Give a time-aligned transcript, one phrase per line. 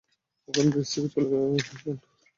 [0.47, 1.07] এখন ব্রিজ থেকে
[1.13, 1.49] চলে যান।